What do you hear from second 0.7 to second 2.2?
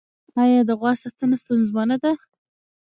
غوا ساتنه ستونزمنه ده؟